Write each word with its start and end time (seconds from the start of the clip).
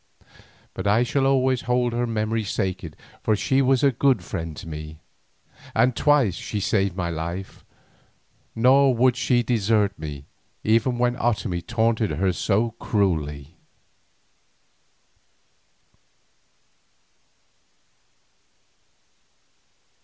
But 0.73 0.87
I 0.87 1.03
shall 1.03 1.27
always 1.27 1.61
hold 1.61 1.93
her 1.93 2.07
memory 2.07 2.43
sacred, 2.43 2.95
for 3.21 3.35
she 3.35 3.61
was 3.61 3.83
a 3.83 3.91
good 3.91 4.23
friend 4.23 4.57
to 4.57 4.67
me, 4.67 4.97
and 5.75 5.95
twice 5.95 6.33
she 6.33 6.59
saved 6.59 6.95
my 6.95 7.11
life, 7.11 7.63
nor 8.55 8.95
would 8.95 9.15
she 9.15 9.43
desert 9.43 9.99
me, 9.99 10.25
even 10.63 10.97
when 10.97 11.15
Otomie 11.17 11.61
taunted 11.61 12.09
her 12.13 12.33
so 12.33 12.71
cruelly. 12.79 13.57